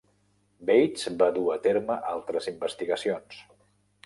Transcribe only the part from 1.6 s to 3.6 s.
terme altres investigacions.